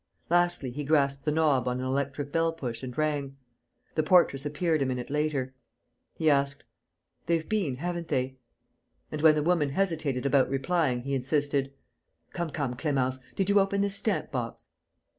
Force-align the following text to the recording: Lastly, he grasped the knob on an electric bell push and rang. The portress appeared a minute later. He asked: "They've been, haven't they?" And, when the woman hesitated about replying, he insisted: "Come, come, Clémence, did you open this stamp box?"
Lastly, 0.31 0.71
he 0.71 0.83
grasped 0.83 1.25
the 1.25 1.31
knob 1.31 1.67
on 1.67 1.79
an 1.79 1.85
electric 1.85 2.31
bell 2.31 2.51
push 2.53 2.81
and 2.81 2.97
rang. 2.97 3.37
The 3.93 4.01
portress 4.01 4.47
appeared 4.47 4.81
a 4.81 4.85
minute 4.87 5.11
later. 5.11 5.53
He 6.15 6.27
asked: 6.27 6.63
"They've 7.27 7.47
been, 7.47 7.75
haven't 7.75 8.07
they?" 8.07 8.37
And, 9.11 9.21
when 9.21 9.35
the 9.35 9.43
woman 9.43 9.69
hesitated 9.69 10.25
about 10.25 10.49
replying, 10.49 11.03
he 11.03 11.13
insisted: 11.13 11.71
"Come, 12.33 12.49
come, 12.49 12.73
Clémence, 12.73 13.19
did 13.35 13.47
you 13.47 13.59
open 13.59 13.81
this 13.81 13.93
stamp 13.95 14.31
box?" 14.31 14.69